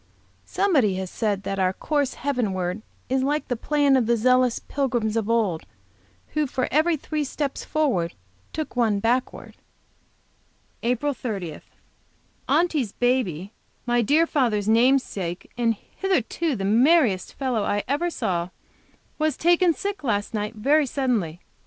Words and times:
Somebody 0.47 0.95
has 0.95 1.11
said 1.11 1.43
that 1.43 1.59
'our 1.59 1.73
course 1.73 2.15
heavenward 2.15 2.81
is 3.07 3.21
like 3.21 3.47
the 3.49 3.55
plan 3.55 3.95
of 3.95 4.07
the 4.07 4.17
zealous 4.17 4.57
pilgrims 4.57 5.15
of 5.15 5.29
old, 5.29 5.61
who 6.29 6.47
for 6.47 6.67
every 6.71 6.97
three 6.97 7.23
steps 7.23 7.63
forward, 7.63 8.15
took 8.51 8.75
one 8.75 8.99
backward.' 8.99 9.57
APRIL 10.81 11.13
30. 11.13 11.59
Aunty's 12.49 12.93
baby, 12.93 13.53
my 13.85 14.01
dear 14.01 14.25
father's 14.25 14.67
namesake, 14.67 15.51
and 15.55 15.75
hitherto 15.75 16.55
the 16.55 16.65
merriest 16.65 17.29
little 17.39 17.59
fellow 17.61 17.63
I 17.63 17.83
ever 17.87 18.09
saw, 18.09 18.49
was 19.19 19.37
taken 19.37 19.71
sick 19.71 20.03
last 20.03 20.33
night, 20.33 20.55
very 20.55 20.87
suddenly. 20.87 21.41